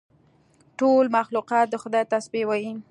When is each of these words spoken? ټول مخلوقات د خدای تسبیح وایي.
ټول 0.79 1.03
مخلوقات 1.17 1.65
د 1.69 1.75
خدای 1.83 2.03
تسبیح 2.13 2.43
وایي. 2.47 2.71